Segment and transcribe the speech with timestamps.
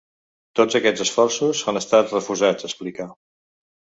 [0.59, 3.07] Tots aquests esforços han estat refusats, explica.